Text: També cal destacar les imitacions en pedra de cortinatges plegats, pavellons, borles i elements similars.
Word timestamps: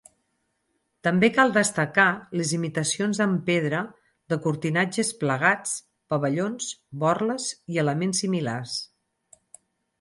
També 1.07 1.27
cal 1.33 1.51
destacar 1.57 2.05
les 2.41 2.53
imitacions 2.57 3.19
en 3.27 3.35
pedra 3.51 3.83
de 4.33 4.39
cortinatges 4.47 5.13
plegats, 5.21 5.77
pavellons, 6.15 6.73
borles 7.07 7.49
i 7.77 7.81
elements 7.87 8.27
similars. 8.27 8.79